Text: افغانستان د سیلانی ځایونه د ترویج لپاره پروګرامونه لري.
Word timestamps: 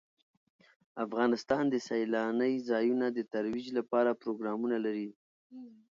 افغانستان 1.05 1.63
د 1.69 1.75
سیلانی 1.87 2.53
ځایونه 2.69 3.07
د 3.11 3.19
ترویج 3.33 3.67
لپاره 3.77 4.19
پروګرامونه 4.21 4.77
لري. 4.85 5.09